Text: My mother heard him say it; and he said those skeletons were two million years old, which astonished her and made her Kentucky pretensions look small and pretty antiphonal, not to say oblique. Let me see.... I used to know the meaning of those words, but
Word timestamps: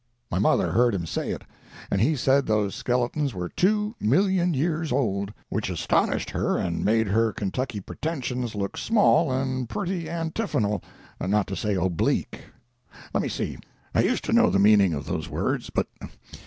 My 0.31 0.39
mother 0.39 0.71
heard 0.71 0.95
him 0.95 1.05
say 1.05 1.29
it; 1.29 1.43
and 1.91 2.01
he 2.01 2.15
said 2.15 2.47
those 2.47 2.73
skeletons 2.73 3.35
were 3.35 3.49
two 3.49 3.95
million 3.99 4.55
years 4.55 4.91
old, 4.91 5.31
which 5.49 5.69
astonished 5.69 6.31
her 6.31 6.57
and 6.57 6.83
made 6.83 7.05
her 7.09 7.31
Kentucky 7.31 7.79
pretensions 7.79 8.55
look 8.55 8.77
small 8.77 9.31
and 9.31 9.69
pretty 9.69 10.09
antiphonal, 10.09 10.81
not 11.19 11.45
to 11.45 11.55
say 11.55 11.75
oblique. 11.75 12.45
Let 13.13 13.21
me 13.21 13.29
see.... 13.29 13.59
I 13.93 14.01
used 14.01 14.23
to 14.23 14.33
know 14.33 14.49
the 14.49 14.57
meaning 14.57 14.95
of 14.95 15.05
those 15.05 15.29
words, 15.29 15.69
but 15.69 15.85